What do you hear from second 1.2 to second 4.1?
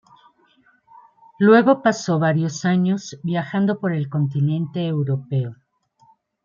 Luego pasó varios años viajando por el